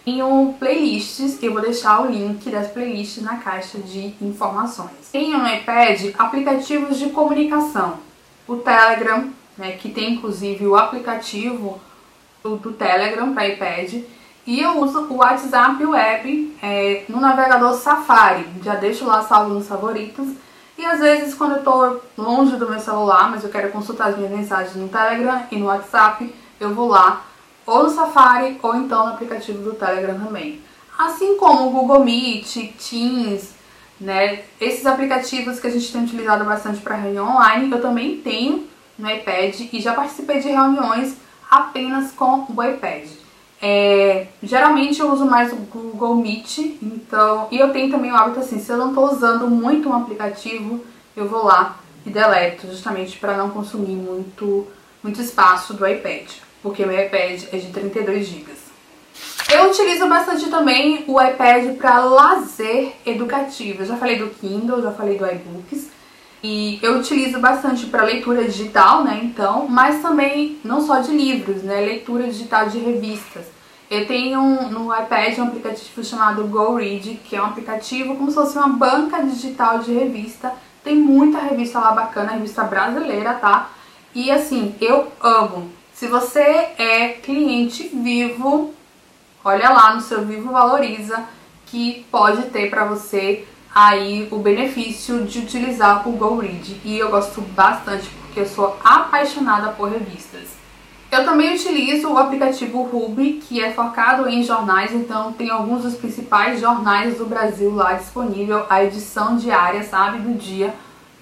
Tenho 0.06 0.56
playlists, 0.58 1.42
eu 1.44 1.54
vou 1.54 1.62
deixar 1.62 2.02
o 2.02 2.10
link 2.10 2.50
das 2.50 2.70
playlists 2.70 3.22
na 3.22 3.38
caixa 3.38 3.78
de 3.78 4.16
informações. 4.22 5.10
Tenho 5.12 5.38
no 5.38 5.48
iPad 5.48 6.14
aplicativos 6.18 6.98
de 6.98 7.10
comunicação, 7.10 8.00
o 8.48 8.56
Telegram, 8.56 9.30
né, 9.58 9.74
que 9.74 9.90
tem 9.90 10.14
inclusive 10.14 10.66
o 10.66 10.76
aplicativo 10.76 11.80
do, 12.42 12.56
do 12.56 12.72
Telegram 12.72 13.34
para 13.34 13.48
iPad, 13.48 14.02
e 14.48 14.60
eu 14.60 14.80
uso 14.80 15.02
o 15.02 15.18
WhatsApp 15.18 15.86
Web 15.86 16.58
é, 16.64 17.04
no 17.08 17.20
navegador 17.20 17.74
Safari, 17.76 18.46
já 18.64 18.74
deixo 18.76 19.06
lá 19.06 19.22
salvo 19.22 19.54
nos 19.54 19.68
favoritos, 19.68 20.30
e 20.82 20.86
às 20.86 21.00
vezes 21.00 21.36
quando 21.36 21.58
eu 21.58 21.64
tô 21.64 22.00
longe 22.18 22.58
do 22.58 22.68
meu 22.68 22.80
celular, 22.80 23.30
mas 23.30 23.44
eu 23.44 23.52
quero 23.52 23.72
consultar 23.72 24.10
as 24.10 24.18
minhas 24.18 24.32
mensagens 24.32 24.76
no 24.76 24.90
Telegram 24.90 25.44
e 25.52 25.56
no 25.56 25.68
WhatsApp, 25.68 26.34
eu 26.60 26.74
vou 26.74 26.88
lá 26.88 27.24
ou 27.68 27.84
no 27.84 27.90
Safari 27.92 28.60
ou 28.64 28.76
então 28.76 29.06
no 29.06 29.14
aplicativo 29.14 29.62
do 29.62 29.74
Telegram 29.74 30.20
também. 30.20 30.60
Assim 30.98 31.38
como 31.38 31.68
o 31.68 31.70
Google 31.70 32.04
Meet, 32.04 32.74
Teams, 32.78 33.52
né? 34.00 34.44
Esses 34.60 34.88
aplicativos 34.88 35.60
que 35.60 35.68
a 35.68 35.70
gente 35.70 35.92
tem 35.92 36.04
utilizado 36.04 36.44
bastante 36.44 36.82
para 36.82 36.96
reunião 36.96 37.30
online, 37.30 37.72
eu 37.72 37.80
também 37.80 38.18
tenho 38.18 38.68
no 38.98 39.10
iPad 39.10 39.60
e 39.72 39.80
já 39.80 39.94
participei 39.94 40.40
de 40.40 40.50
reuniões 40.50 41.16
apenas 41.50 42.12
com 42.12 42.48
o 42.50 42.64
iPad. 42.64 43.08
É, 43.62 44.28
geralmente 44.42 45.00
eu 45.00 45.12
uso 45.12 45.26
mais 45.26 45.54
o 45.54 45.56
Google 45.56 46.16
Meet, 46.16 46.58
então, 46.82 47.48
e 47.52 47.60
eu 47.60 47.72
tenho 47.72 47.92
também 47.92 48.12
o 48.12 48.16
hábito 48.16 48.40
assim, 48.40 48.60
se 48.60 48.72
eu 48.72 48.78
não 48.78 48.90
estou 48.90 49.12
usando 49.12 49.48
muito 49.48 49.88
um 49.88 49.94
aplicativo, 49.94 50.84
eu 51.16 51.28
vou 51.28 51.46
lá 51.46 51.78
e 52.06 52.10
deleto, 52.10 52.66
justamente 52.68 53.20
para 53.20 53.38
não 53.38 53.52
consumir 53.52 53.96
muito 53.96 54.68
muito 55.04 55.20
espaço 55.20 55.74
do 55.74 55.86
iPad, 55.88 56.28
porque 56.62 56.86
meu 56.86 57.00
iPad 57.00 57.44
é 57.52 57.58
de 57.58 57.72
32 57.72 58.28
GB. 58.28 58.52
Eu 59.52 59.70
utilizo 59.70 60.08
bastante 60.08 60.50
também 60.50 61.04
o 61.08 61.22
iPad 61.22 61.76
para 61.76 62.00
lazer 62.06 62.94
educativo. 63.06 63.82
Eu 63.82 63.86
já 63.86 63.98
falei 63.98 64.18
do 64.18 64.30
Kindle, 64.30 64.82
já 64.82 64.92
falei 64.92 65.18
do 65.18 65.26
iBooks. 65.26 65.90
E 66.44 66.80
eu 66.82 66.98
utilizo 66.98 67.40
bastante 67.40 67.86
para 67.86 68.04
leitura 68.04 68.46
digital, 68.46 69.04
né, 69.04 69.20
então, 69.24 69.68
mas 69.68 70.02
também 70.02 70.58
não 70.64 70.82
só 70.82 71.00
de 71.00 71.12
livros, 71.12 71.62
né, 71.62 71.82
leitura 71.82 72.24
digital 72.24 72.68
de 72.68 72.80
revistas. 72.80 73.46
Eu 73.92 74.08
tenho 74.08 74.70
no 74.70 74.86
iPad 74.96 75.38
um 75.40 75.44
aplicativo 75.44 76.02
chamado 76.02 76.48
GoRead, 76.48 77.20
que 77.26 77.36
é 77.36 77.42
um 77.42 77.48
aplicativo 77.48 78.16
como 78.16 78.30
se 78.30 78.36
fosse 78.36 78.58
uma 78.58 78.70
banca 78.70 79.22
digital 79.22 79.80
de 79.80 79.92
revista. 79.92 80.54
Tem 80.82 80.96
muita 80.96 81.40
revista 81.40 81.78
lá 81.78 81.92
bacana, 81.92 82.32
revista 82.32 82.64
brasileira, 82.64 83.34
tá? 83.34 83.70
E 84.16 84.32
assim, 84.32 84.74
eu 84.80 85.12
amo. 85.20 85.70
Se 85.94 86.08
você 86.08 86.40
é 86.40 87.20
cliente 87.22 87.90
vivo, 87.94 88.74
olha 89.44 89.70
lá 89.70 89.94
no 89.94 90.00
seu 90.00 90.26
Vivo 90.26 90.54
Valoriza 90.54 91.26
que 91.66 92.06
pode 92.10 92.44
ter 92.44 92.70
para 92.70 92.86
você 92.86 93.46
aí 93.76 94.26
o 94.32 94.38
benefício 94.38 95.26
de 95.26 95.40
utilizar 95.40 96.08
o 96.08 96.14
GoRead. 96.14 96.80
E 96.86 96.98
eu 96.98 97.10
gosto 97.10 97.42
bastante 97.42 98.08
porque 98.08 98.40
eu 98.40 98.46
sou 98.46 98.80
apaixonada 98.86 99.74
por 99.74 99.90
revistas. 99.90 100.61
Eu 101.12 101.26
também 101.26 101.54
utilizo 101.54 102.08
o 102.08 102.18
aplicativo 102.18 102.84
Ruby, 102.84 103.34
que 103.46 103.62
é 103.62 103.74
focado 103.74 104.30
em 104.30 104.42
jornais, 104.42 104.94
então 104.94 105.34
tem 105.34 105.50
alguns 105.50 105.84
dos 105.84 105.96
principais 105.96 106.62
jornais 106.62 107.18
do 107.18 107.26
Brasil 107.26 107.76
lá 107.76 107.96
disponível, 107.96 108.66
a 108.70 108.82
edição 108.82 109.36
diária, 109.36 109.84
sabe, 109.84 110.20
do 110.20 110.34
dia, 110.38 110.74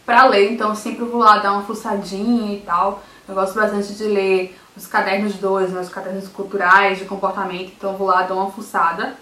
para 0.06 0.26
ler. 0.26 0.54
Então 0.54 0.76
sempre 0.76 1.06
vou 1.06 1.20
lá 1.20 1.40
dar 1.40 1.54
uma 1.54 1.64
fuçadinha 1.64 2.54
e 2.54 2.60
tal. 2.60 3.02
Eu 3.28 3.34
gosto 3.34 3.56
bastante 3.56 3.96
de 3.96 4.04
ler 4.04 4.56
os 4.78 4.86
cadernos 4.86 5.34
2, 5.34 5.72
né, 5.72 5.82
os 5.82 5.90
cadernos 5.90 6.28
culturais 6.28 7.00
de 7.00 7.06
comportamento, 7.06 7.74
então 7.76 7.98
vou 7.98 8.08
lá 8.08 8.22
dar 8.22 8.36
uma 8.36 8.52
fuçada. 8.52 9.16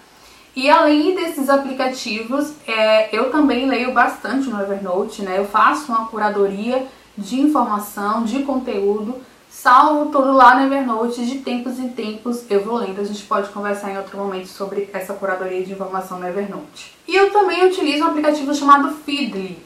E 0.54 0.68
além 0.68 1.14
desses 1.14 1.48
aplicativos, 1.48 2.52
é, 2.66 3.08
eu 3.16 3.30
também 3.30 3.66
leio 3.66 3.94
bastante 3.94 4.50
no 4.50 4.60
Evernote, 4.60 5.22
né? 5.22 5.38
Eu 5.38 5.46
faço 5.46 5.90
uma 5.90 6.08
curadoria 6.08 6.86
de 7.16 7.40
informação, 7.40 8.24
de 8.24 8.42
conteúdo, 8.42 9.16
salvo 9.62 10.06
tudo 10.12 10.32
lá 10.32 10.54
no 10.54 10.66
Evernote, 10.66 11.26
de 11.26 11.38
tempos 11.38 11.80
em 11.80 11.88
tempos 11.88 12.44
eu 12.48 12.64
vou 12.64 12.76
lendo. 12.76 13.00
A 13.00 13.04
gente 13.04 13.24
pode 13.24 13.48
conversar 13.50 13.90
em 13.90 13.98
outro 13.98 14.16
momento 14.16 14.46
sobre 14.46 14.88
essa 14.92 15.14
curadoria 15.14 15.64
de 15.64 15.72
informação 15.72 16.20
no 16.20 16.28
Evernote. 16.28 16.94
E 17.08 17.16
eu 17.16 17.32
também 17.32 17.66
utilizo 17.66 18.04
um 18.04 18.08
aplicativo 18.08 18.54
chamado 18.54 18.94
Feedly, 19.04 19.58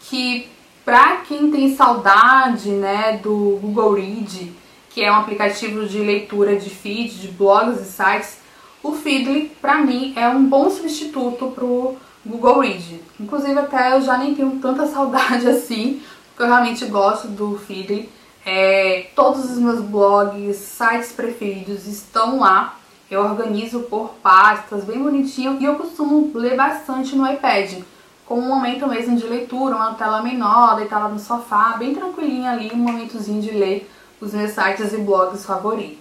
que 0.00 0.48
para 0.84 1.18
quem 1.18 1.50
tem 1.50 1.76
saudade, 1.76 2.70
né, 2.70 3.20
do 3.22 3.58
Google 3.62 3.94
Read, 3.94 4.52
que 4.90 5.02
é 5.02 5.12
um 5.12 5.16
aplicativo 5.16 5.86
de 5.86 5.98
leitura 6.00 6.56
de 6.56 6.70
feed, 6.70 7.20
de 7.20 7.28
blogs 7.28 7.80
e 7.80 7.84
sites, 7.84 8.38
o 8.82 8.92
Feedly, 8.92 9.52
para 9.60 9.78
mim, 9.78 10.12
é 10.16 10.28
um 10.28 10.44
bom 10.44 10.70
substituto 10.70 11.52
pro 11.54 11.96
Google 12.24 12.60
Read. 12.60 13.00
Inclusive, 13.20 13.58
até 13.58 13.92
eu 13.92 14.00
já 14.00 14.18
nem 14.18 14.34
tenho 14.34 14.58
tanta 14.60 14.86
saudade 14.90 15.46
assim, 15.48 16.02
porque 16.28 16.42
eu 16.42 16.46
realmente 16.46 16.84
gosto 16.86 17.28
do 17.28 17.58
Feedly. 17.58 18.08
É, 18.48 19.08
todos 19.16 19.50
os 19.50 19.58
meus 19.58 19.80
blogs, 19.80 20.56
sites 20.56 21.10
preferidos 21.10 21.84
estão 21.88 22.38
lá. 22.38 22.76
Eu 23.10 23.22
organizo 23.22 23.80
por 23.80 24.10
pastas, 24.22 24.84
bem 24.84 25.02
bonitinho, 25.02 25.58
e 25.60 25.64
eu 25.64 25.74
costumo 25.74 26.30
ler 26.32 26.56
bastante 26.56 27.16
no 27.16 27.28
iPad, 27.28 27.82
com 28.24 28.38
um 28.38 28.48
momento 28.48 28.86
mesmo 28.86 29.16
de 29.16 29.26
leitura, 29.26 29.74
uma 29.74 29.94
tela 29.94 30.22
menor, 30.22 30.76
deitada 30.76 31.08
no 31.08 31.18
sofá, 31.18 31.76
bem 31.76 31.92
tranquilinha 31.92 32.52
ali, 32.52 32.70
um 32.72 32.78
momentozinho 32.78 33.42
de 33.42 33.50
ler 33.50 33.90
os 34.20 34.32
meus 34.32 34.52
sites 34.52 34.92
e 34.92 34.98
blogs 34.98 35.44
favoritos. 35.44 35.98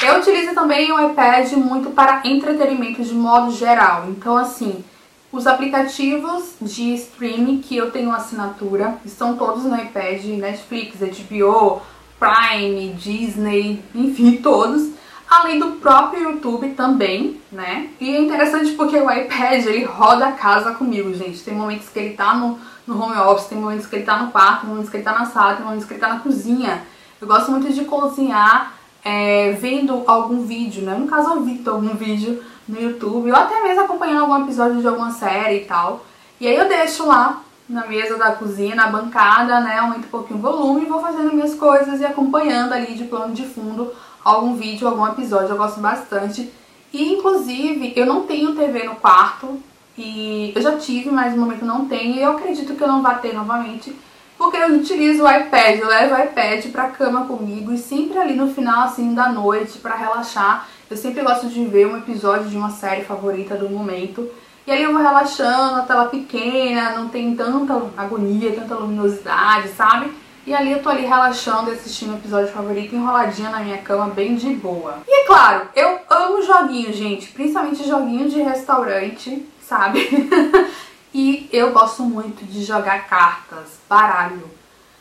Eu 0.00 0.20
utilizo 0.20 0.54
também 0.54 0.92
o 0.92 1.10
iPad 1.10 1.52
muito 1.54 1.90
para 1.90 2.22
entretenimento 2.24 3.02
de 3.02 3.14
modo 3.14 3.50
geral. 3.50 4.04
Então, 4.08 4.36
assim, 4.36 4.84
os 5.30 5.46
aplicativos 5.46 6.54
de 6.60 6.94
streaming 6.94 7.60
que 7.60 7.76
eu 7.76 7.90
tenho 7.90 8.10
assinatura 8.10 8.96
estão 9.04 9.36
todos 9.36 9.64
no 9.64 9.76
iPad, 9.76 10.24
Netflix, 10.24 10.96
HBO, 11.00 11.82
Prime, 12.18 12.94
Disney, 12.94 13.82
enfim, 13.94 14.36
todos. 14.42 14.90
Além 15.28 15.58
do 15.58 15.72
próprio 15.72 16.22
YouTube 16.22 16.70
também, 16.70 17.38
né? 17.52 17.90
E 18.00 18.16
é 18.16 18.18
interessante 18.18 18.70
porque 18.72 18.96
o 18.96 19.10
iPad, 19.10 19.66
ele 19.66 19.84
roda 19.84 20.26
a 20.26 20.32
casa 20.32 20.72
comigo, 20.72 21.12
gente. 21.12 21.42
Tem 21.42 21.54
momentos 21.54 21.90
que 21.90 21.98
ele 21.98 22.14
tá 22.14 22.34
no, 22.34 22.58
no 22.86 22.98
home 22.98 23.18
office, 23.18 23.48
tem 23.48 23.58
momentos 23.58 23.86
que 23.86 23.96
ele 23.96 24.06
tá 24.06 24.22
no 24.22 24.32
quarto, 24.32 24.62
tem 24.62 24.70
momentos 24.70 24.90
que 24.90 24.96
ele 24.96 25.04
tá 25.04 25.12
na 25.12 25.26
sala, 25.26 25.56
tem 25.56 25.64
momentos 25.66 25.84
que 25.84 25.92
ele 25.92 26.00
tá 26.00 26.08
na 26.08 26.20
cozinha. 26.20 26.82
Eu 27.20 27.28
gosto 27.28 27.50
muito 27.50 27.70
de 27.70 27.84
cozinhar 27.84 28.72
é, 29.04 29.52
vendo 29.52 30.02
algum 30.06 30.46
vídeo, 30.46 30.82
né? 30.82 30.94
No 30.94 31.06
caso, 31.06 31.30
ouvindo 31.30 31.70
algum 31.70 31.94
vídeo 31.94 32.42
no 32.68 32.80
YouTube, 32.80 33.30
ou 33.30 33.36
até 33.36 33.62
mesmo 33.62 33.82
acompanhando 33.82 34.20
algum 34.20 34.44
episódio 34.44 34.80
de 34.80 34.86
alguma 34.86 35.10
série 35.10 35.62
e 35.62 35.64
tal. 35.64 36.04
E 36.40 36.46
aí 36.46 36.56
eu 36.56 36.68
deixo 36.68 37.06
lá 37.06 37.42
na 37.68 37.86
mesa 37.86 38.16
da 38.16 38.32
cozinha, 38.32 38.74
na 38.74 38.86
bancada, 38.86 39.60
né? 39.60 39.78
Aumento 39.78 40.06
um 40.06 40.10
pouquinho 40.10 40.38
o 40.38 40.42
volume 40.42 40.82
e 40.82 40.88
vou 40.88 41.00
fazendo 41.00 41.32
minhas 41.32 41.54
coisas 41.54 42.00
e 42.00 42.04
acompanhando 42.04 42.72
ali 42.72 42.94
de 42.94 43.04
plano 43.04 43.34
de 43.34 43.44
fundo 43.44 43.92
algum 44.24 44.54
vídeo, 44.54 44.86
algum 44.86 45.06
episódio. 45.06 45.50
Eu 45.50 45.56
gosto 45.56 45.80
bastante. 45.80 46.52
E 46.92 47.14
inclusive 47.14 47.92
eu 47.96 48.06
não 48.06 48.22
tenho 48.22 48.54
TV 48.54 48.84
no 48.84 48.96
quarto. 48.96 49.60
E 49.96 50.52
eu 50.54 50.62
já 50.62 50.76
tive, 50.76 51.10
mas 51.10 51.34
no 51.34 51.40
momento 51.40 51.64
não 51.64 51.86
tenho. 51.86 52.14
E 52.14 52.22
eu 52.22 52.32
acredito 52.32 52.74
que 52.74 52.82
eu 52.82 52.88
não 52.88 53.02
vá 53.02 53.14
ter 53.14 53.34
novamente 53.34 53.94
porque 54.38 54.56
eu 54.56 54.68
utilizo 54.76 55.24
o 55.24 55.30
iPad, 55.30 55.80
eu 55.80 55.88
levo 55.88 56.14
o 56.14 56.18
iPad 56.22 56.66
pra 56.66 56.90
cama 56.90 57.26
comigo 57.26 57.72
e 57.72 57.76
sempre 57.76 58.16
ali 58.16 58.34
no 58.34 58.54
final 58.54 58.84
assim 58.84 59.12
da 59.12 59.28
noite 59.32 59.78
para 59.78 59.96
relaxar, 59.96 60.68
eu 60.90 60.96
sempre 60.96 61.22
gosto 61.22 61.48
de 61.48 61.64
ver 61.64 61.86
um 61.86 61.96
episódio 61.96 62.48
de 62.48 62.56
uma 62.56 62.70
série 62.70 63.04
favorita 63.04 63.56
do 63.56 63.68
momento. 63.68 64.28
E 64.66 64.70
aí 64.70 64.82
eu 64.82 64.92
vou 64.92 65.02
relaxando, 65.02 65.76
a 65.76 65.82
tela 65.82 66.06
pequena, 66.06 66.90
não 66.90 67.08
tem 67.08 67.34
tanta 67.34 67.74
agonia, 67.96 68.52
tanta 68.52 68.74
luminosidade, 68.74 69.68
sabe? 69.68 70.12
E 70.46 70.54
ali 70.54 70.72
eu 70.72 70.82
tô 70.82 70.88
ali 70.88 71.04
relaxando 71.04 71.70
assistindo 71.70 72.12
o 72.12 72.16
episódio 72.16 72.52
favorito 72.52 72.94
enroladinha 72.94 73.50
na 73.50 73.60
minha 73.60 73.78
cama, 73.78 74.08
bem 74.08 74.34
de 74.34 74.50
boa. 74.54 74.98
E 75.06 75.22
é 75.22 75.26
claro, 75.26 75.68
eu 75.74 75.98
amo 76.08 76.42
joguinhos, 76.42 76.96
gente, 76.96 77.28
principalmente 77.28 77.86
joguinhos 77.86 78.32
de 78.32 78.40
restaurante, 78.40 79.46
sabe? 79.60 80.08
E 81.12 81.48
eu 81.50 81.72
gosto 81.72 82.02
muito 82.02 82.44
de 82.44 82.62
jogar 82.62 83.08
cartas, 83.08 83.80
baralho, 83.88 84.48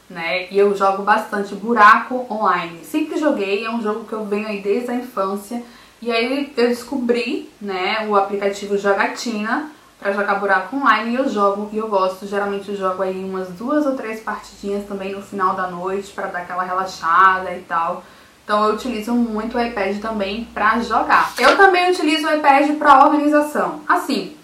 né? 0.09 0.47
E 0.51 0.57
eu 0.57 0.75
jogo 0.75 1.03
bastante 1.03 1.53
buraco 1.55 2.25
online. 2.29 2.83
Sempre 2.83 3.17
joguei, 3.17 3.65
é 3.65 3.69
um 3.69 3.81
jogo 3.81 4.05
que 4.05 4.13
eu 4.13 4.25
venho 4.25 4.47
aí 4.47 4.61
desde 4.61 4.91
a 4.91 4.95
infância. 4.95 5.63
E 6.01 6.11
aí 6.11 6.53
eu 6.55 6.67
descobri, 6.67 7.49
né, 7.59 8.07
o 8.07 8.15
aplicativo 8.15 8.77
Jogatina 8.77 9.71
para 9.99 10.11
jogar 10.11 10.35
buraco 10.35 10.75
online 10.75 11.11
e 11.11 11.15
eu 11.15 11.27
jogo 11.27 11.69
e 11.73 11.77
eu 11.77 11.87
gosto. 11.87 12.27
Geralmente 12.27 12.69
eu 12.69 12.77
jogo 12.77 13.01
aí 13.01 13.23
umas 13.23 13.49
duas 13.49 13.85
ou 13.85 13.95
três 13.95 14.19
partidinhas 14.19 14.87
também 14.87 15.13
no 15.13 15.21
final 15.21 15.55
da 15.55 15.67
noite 15.67 16.11
para 16.13 16.27
dar 16.27 16.39
aquela 16.39 16.63
relaxada 16.63 17.51
e 17.53 17.61
tal. 17.61 18.03
Então 18.43 18.65
eu 18.65 18.75
utilizo 18.75 19.11
muito 19.13 19.57
o 19.57 19.61
iPad 19.61 19.99
também 19.99 20.45
para 20.53 20.79
jogar. 20.79 21.33
Eu 21.37 21.57
também 21.57 21.91
utilizo 21.91 22.27
o 22.27 22.33
iPad 22.33 22.77
para 22.77 23.05
organização. 23.05 23.81
Assim, 23.87 24.37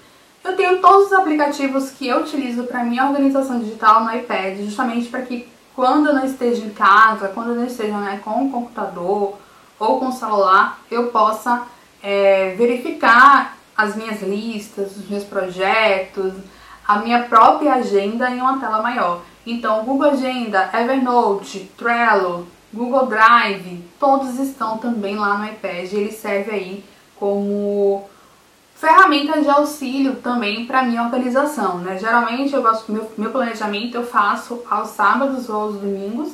eu 0.43 0.57
tenho 0.57 0.81
todos 0.81 1.07
os 1.07 1.13
aplicativos 1.13 1.91
que 1.91 2.07
eu 2.07 2.19
utilizo 2.19 2.63
para 2.63 2.83
minha 2.83 3.07
organização 3.07 3.59
digital 3.59 4.03
no 4.03 4.13
iPad, 4.13 4.57
justamente 4.57 5.07
para 5.07 5.21
que 5.21 5.52
quando 5.75 6.07
eu 6.07 6.13
não 6.13 6.25
esteja 6.25 6.63
em 6.63 6.69
casa, 6.69 7.29
quando 7.29 7.49
eu 7.49 7.55
não 7.55 7.65
esteja 7.65 7.97
né, 7.97 8.21
com 8.23 8.45
o 8.45 8.51
computador 8.51 9.37
ou 9.79 9.99
com 9.99 10.07
o 10.07 10.13
celular, 10.13 10.79
eu 10.89 11.07
possa 11.07 11.63
é, 12.01 12.53
verificar 12.55 13.57
as 13.75 13.95
minhas 13.95 14.21
listas, 14.21 14.95
os 14.95 15.09
meus 15.09 15.23
projetos, 15.23 16.33
a 16.87 16.99
minha 16.99 17.23
própria 17.23 17.75
agenda 17.75 18.29
em 18.29 18.39
uma 18.39 18.59
tela 18.59 18.81
maior. 18.81 19.21
Então, 19.45 19.83
Google 19.83 20.11
Agenda, 20.11 20.69
Evernote, 20.73 21.71
Trello, 21.77 22.47
Google 22.73 23.07
Drive, 23.07 23.83
todos 23.99 24.39
estão 24.39 24.77
também 24.77 25.15
lá 25.15 25.37
no 25.37 25.45
iPad. 25.45 25.91
Ele 25.91 26.11
serve 26.11 26.51
aí 26.51 26.85
como 27.15 28.07
ferramentas 28.83 29.43
de 29.43 29.49
auxílio 29.49 30.15
também 30.17 30.65
para 30.65 30.83
minha 30.83 31.03
organização, 31.03 31.77
né? 31.77 31.97
Geralmente 31.97 32.53
eu 32.53 32.61
gosto 32.61 32.91
meu, 32.91 33.09
meu 33.17 33.31
planejamento 33.31 33.95
eu 33.95 34.05
faço 34.05 34.61
aos 34.69 34.89
sábados 34.89 35.47
ou 35.47 35.55
aos 35.55 35.75
domingos. 35.75 36.33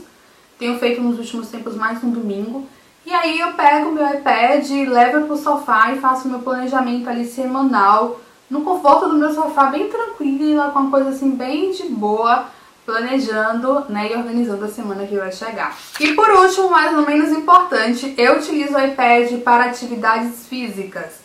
Tenho 0.57 0.79
feito 0.79 0.99
nos 0.99 1.19
últimos 1.19 1.49
tempos 1.49 1.75
mais 1.75 2.01
no 2.01 2.09
domingo. 2.09 2.67
E 3.05 3.13
aí 3.13 3.39
eu 3.39 3.53
pego 3.53 3.91
meu 3.91 4.03
iPad, 4.03 4.67
levo 4.67 5.27
para 5.27 5.33
o 5.33 5.37
sofá 5.37 5.91
e 5.93 5.99
faço 5.99 6.27
meu 6.27 6.39
planejamento 6.39 7.07
ali 7.07 7.25
semanal, 7.25 8.19
no 8.49 8.61
conforto 8.61 9.07
do 9.09 9.15
meu 9.15 9.31
sofá, 9.31 9.67
bem 9.67 9.87
tranquila, 9.87 10.71
com 10.71 10.79
uma 10.79 10.91
coisa 10.91 11.09
assim 11.09 11.29
bem 11.29 11.71
de 11.71 11.83
boa, 11.83 12.45
planejando 12.83 13.85
né, 13.89 14.11
e 14.11 14.17
organizando 14.17 14.65
a 14.65 14.69
semana 14.69 15.05
que 15.05 15.15
vai 15.15 15.31
chegar. 15.31 15.77
E 15.99 16.13
por 16.13 16.27
último, 16.31 16.71
mais 16.71 16.97
ou 16.97 17.05
menos 17.05 17.31
importante, 17.31 18.15
eu 18.17 18.37
utilizo 18.37 18.75
o 18.75 18.79
iPad 18.83 19.39
para 19.43 19.65
atividades 19.65 20.47
físicas. 20.47 21.18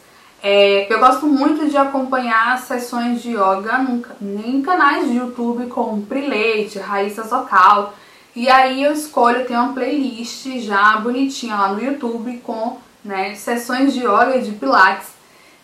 É, 0.46 0.92
eu 0.92 0.98
gosto 1.00 1.26
muito 1.26 1.70
de 1.70 1.76
acompanhar 1.78 2.58
sessões 2.58 3.22
de 3.22 3.30
yoga 3.30 3.80
em 4.20 4.60
canais 4.60 5.08
de 5.08 5.16
YouTube 5.16 5.68
como 5.68 6.02
Prileite, 6.02 6.78
Raíssa 6.78 7.22
Zocal. 7.22 7.94
E 8.36 8.50
aí 8.50 8.82
eu 8.82 8.92
escolho, 8.92 9.46
tem 9.46 9.56
uma 9.56 9.72
playlist 9.72 10.44
já 10.58 10.98
bonitinha 10.98 11.56
lá 11.56 11.68
no 11.68 11.82
YouTube 11.82 12.42
com 12.44 12.76
né, 13.02 13.34
sessões 13.34 13.94
de 13.94 14.00
yoga 14.00 14.36
e 14.36 14.42
de 14.42 14.52
pilates. 14.52 15.08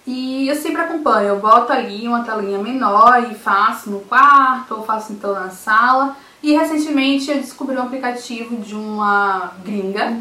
E 0.07 0.49
eu 0.49 0.57
sempre 0.57 0.81
acompanho, 0.81 1.29
eu 1.29 1.39
boto 1.39 1.71
ali 1.71 2.09
uma 2.09 2.25
telinha 2.25 2.57
menor 2.57 3.31
e 3.31 3.35
faço 3.35 3.91
no 3.91 4.01
quarto 4.01 4.77
ou 4.77 4.83
faço 4.83 5.13
então 5.13 5.35
na 5.35 5.51
sala. 5.51 6.17
E 6.43 6.55
recentemente 6.55 7.31
eu 7.31 7.37
descobri 7.37 7.77
um 7.77 7.83
aplicativo 7.83 8.57
de 8.57 8.75
uma 8.75 9.53
gringa 9.63 10.17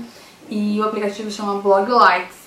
e 0.49 0.81
o 0.81 0.83
aplicativo 0.83 1.31
chama 1.31 1.61
Blog 1.61 1.89
Likes. 1.89 2.38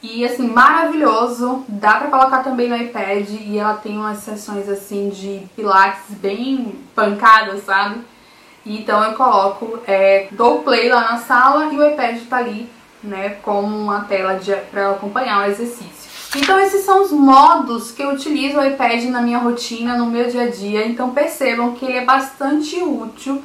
E 0.00 0.24
assim, 0.24 0.46
maravilhoso, 0.46 1.64
dá 1.66 1.94
pra 1.94 2.08
colocar 2.08 2.44
também 2.44 2.68
no 2.68 2.76
iPad 2.76 3.28
e 3.28 3.58
ela 3.58 3.74
tem 3.74 3.96
umas 3.96 4.18
sessões 4.18 4.68
assim 4.68 5.08
de 5.08 5.42
pilates 5.56 6.14
bem 6.16 6.78
pancadas, 6.94 7.64
sabe? 7.64 8.00
Então 8.64 9.02
eu 9.02 9.14
coloco, 9.14 9.80
é, 9.86 10.28
dou 10.30 10.62
play 10.62 10.88
lá 10.88 11.12
na 11.12 11.18
sala 11.18 11.72
e 11.72 11.76
o 11.76 11.90
iPad 11.90 12.20
tá 12.28 12.36
ali, 12.36 12.68
né, 13.02 13.30
como 13.42 13.76
uma 13.76 14.02
tela 14.02 14.38
pra 14.70 14.90
acompanhar 14.90 15.40
o 15.40 15.50
exercício. 15.50 16.08
Então 16.36 16.60
esses 16.60 16.84
são 16.84 17.02
os 17.02 17.10
modos 17.10 17.90
que 17.90 18.02
eu 18.02 18.10
utilizo 18.10 18.58
o 18.58 18.64
iPad 18.64 19.04
na 19.04 19.22
minha 19.22 19.38
rotina, 19.38 19.96
no 19.96 20.06
meu 20.06 20.28
dia 20.28 20.42
a 20.42 20.50
dia. 20.50 20.86
Então 20.86 21.10
percebam 21.10 21.72
que 21.72 21.86
ele 21.86 21.98
é 21.98 22.04
bastante 22.04 22.76
útil. 22.82 23.42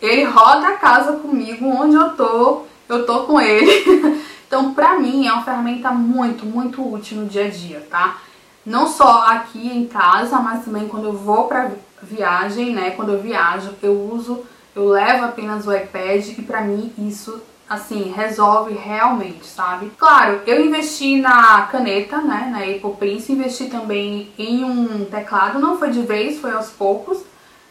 Ele 0.00 0.24
roda 0.24 0.68
a 0.68 0.76
casa 0.76 1.14
comigo, 1.14 1.66
onde 1.66 1.96
eu 1.96 2.10
tô, 2.10 2.62
eu 2.88 3.04
tô 3.04 3.24
com 3.24 3.40
ele. 3.40 4.22
então 4.50 4.74
pra 4.74 4.98
mim 4.98 5.28
é 5.28 5.32
uma 5.32 5.44
ferramenta 5.44 5.92
muito, 5.92 6.44
muito 6.44 6.82
útil 6.82 7.18
no 7.18 7.28
dia 7.28 7.44
a 7.44 7.48
dia, 7.48 7.86
tá? 7.88 8.18
Não 8.66 8.84
só 8.88 9.28
aqui 9.28 9.68
em 9.68 9.86
casa, 9.86 10.40
mas 10.40 10.64
também 10.64 10.88
quando 10.88 11.04
eu 11.04 11.12
vou 11.12 11.44
pra 11.44 11.70
viagem, 12.02 12.74
né? 12.74 12.90
Quando 12.90 13.12
eu 13.12 13.22
viajo, 13.22 13.70
eu 13.80 14.10
uso, 14.12 14.44
eu 14.74 14.88
levo 14.88 15.26
apenas 15.26 15.68
o 15.68 15.72
iPad 15.72 16.30
e 16.36 16.42
pra 16.42 16.62
mim 16.62 16.92
isso 16.98 17.40
assim, 17.68 18.12
resolve 18.12 18.74
realmente, 18.74 19.46
sabe? 19.46 19.92
Claro, 19.96 20.40
eu 20.44 20.66
investi 20.66 21.20
na 21.20 21.68
caneta, 21.70 22.20
né, 22.20 22.48
na 22.50 22.58
Apple 22.58 22.98
Prince, 22.98 23.32
investi 23.32 23.66
também 23.66 24.32
em 24.36 24.64
um 24.64 25.04
teclado, 25.04 25.60
não 25.60 25.78
foi 25.78 25.90
de 25.90 26.02
vez, 26.02 26.40
foi 26.40 26.50
aos 26.50 26.70
poucos, 26.70 27.22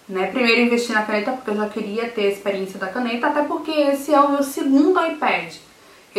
né? 0.07 0.27
Primeiro 0.27 0.61
investi 0.61 0.93
na 0.93 1.01
caneta 1.01 1.33
porque 1.33 1.49
eu 1.49 1.57
já 1.57 1.67
queria 1.67 2.07
ter 2.07 2.27
a 2.27 2.31
experiência 2.31 2.79
da 2.79 2.87
caneta, 2.87 3.27
até 3.27 3.41
porque 3.41 3.69
esse 3.69 4.13
é 4.13 4.19
o 4.21 4.31
meu 4.31 4.43
segundo 4.43 5.05
iPad. 5.05 5.55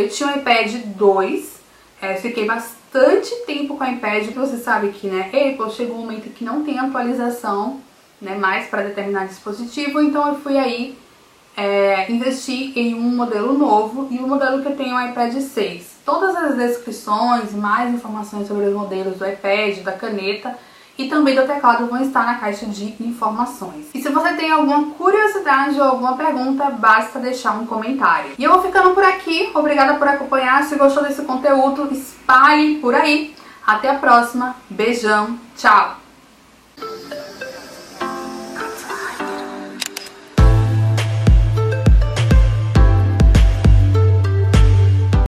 Eu 0.01 0.09
tinha 0.09 0.31
um 0.31 0.37
iPad 0.39 0.73
2, 0.97 1.61
é, 2.01 2.15
fiquei 2.15 2.47
bastante 2.47 3.35
tempo 3.47 3.77
com 3.77 3.85
o 3.85 3.87
iPad, 3.87 4.29
que 4.29 4.39
você 4.39 4.57
sabe 4.57 4.89
que, 4.89 5.07
né, 5.07 5.27
Apple 5.27 5.71
chegou 5.71 5.97
um 5.97 6.01
momento 6.01 6.31
que 6.31 6.43
não 6.43 6.65
tem 6.65 6.79
atualização, 6.79 7.81
né, 8.21 8.35
mais 8.35 8.67
para 8.69 8.83
determinado 8.83 9.29
dispositivo, 9.29 10.01
então 10.01 10.27
eu 10.29 10.35
fui 10.37 10.57
aí 10.57 10.99
é, 11.55 12.11
investir 12.11 12.73
em 12.79 12.95
um 12.95 13.15
modelo 13.15 13.53
novo 13.53 14.09
e 14.11 14.19
o 14.19 14.27
modelo 14.27 14.63
que 14.63 14.69
eu 14.69 14.77
tenho 14.77 14.97
é 14.97 15.07
o 15.07 15.11
iPad 15.11 15.35
6. 15.35 15.99
Todas 16.03 16.35
as 16.35 16.57
descrições, 16.57 17.53
mais 17.53 17.93
informações 17.93 18.49
sobre 18.49 18.65
os 18.65 18.75
modelos 18.75 19.19
do 19.19 19.27
iPad, 19.27 19.81
da 19.81 19.93
caneta 19.93 20.57
e 21.01 21.09
também 21.09 21.35
do 21.35 21.47
teclado 21.47 21.87
vão 21.87 22.03
estar 22.03 22.27
na 22.27 22.35
caixa 22.35 22.67
de 22.67 22.95
informações. 23.01 23.87
E 23.95 24.03
se 24.03 24.11
você 24.11 24.35
tem 24.35 24.51
alguma 24.51 24.91
curiosidade 24.95 25.81
ou 25.81 25.87
alguma 25.87 26.17
pergunta, 26.17 26.71
basta 26.71 27.19
deixar 27.19 27.53
um 27.53 27.65
comentário. 27.65 28.33
E 28.39 28.45
eu 28.45 28.53
vou 28.53 28.63
ficando 28.63 28.91
por 28.91 29.03
aqui, 29.03 29.51
obrigada 29.55 29.95
por 29.95 30.07
acompanhar, 30.07 30.63
se 30.65 30.77
gostou 30.77 31.03
desse 31.03 31.23
conteúdo, 31.23 31.89
espalhe 31.93 32.77
por 32.77 32.95
aí. 32.95 33.35
Até 33.67 33.91
a 33.91 33.95
próxima, 33.95 34.57
beijão, 34.69 35.39
tchau! 35.57 36.00